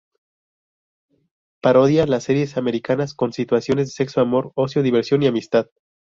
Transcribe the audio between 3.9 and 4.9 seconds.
sexo, amor, ocio,